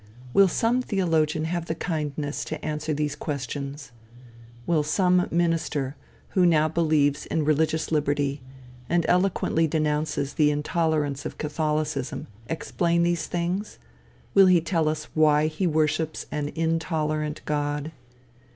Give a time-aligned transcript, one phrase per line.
[0.33, 3.91] Will some theologian have the kindness to answer these questions?
[4.65, 5.95] Will some minister,
[6.29, 8.41] who now believes in religious liberty,
[8.89, 13.77] and eloquently denounces the intolerance of Catholicism, explain these things;
[14.33, 17.91] will he tell us why he worships an intolerant God?